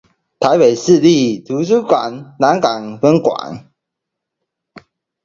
[0.39, 3.69] 臺北市立圖書館南港分館